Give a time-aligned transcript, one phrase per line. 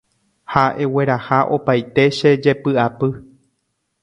[0.53, 3.09] Ha egueraha opaite che jepy'apy